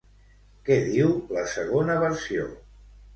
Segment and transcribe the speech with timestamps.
[0.69, 2.47] Què diu la segona versió?